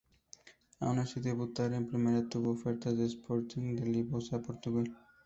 [0.79, 4.97] Aún sin debutar en primera tuvo ofertas del Sporting de Lisboa de Portugal.